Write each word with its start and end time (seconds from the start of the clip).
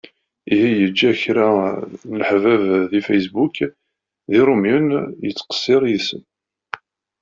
Ihi 0.53 0.69
yega-d 0.79 1.17
kra 1.21 1.47
n 2.09 2.11
leḥbab 2.19 2.63
di 2.91 3.01
Facebook 3.07 3.55
d 4.29 4.31
iṛumyen 4.39 4.87
yettqessiṛ 5.25 5.81
yid-sen. 5.87 6.23